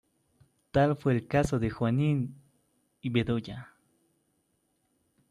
[0.71, 2.33] Tal fue el caso de "Juanín"
[3.01, 3.75] y "Bedoya".